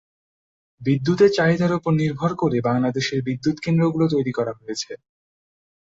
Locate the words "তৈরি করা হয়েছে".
4.13-4.91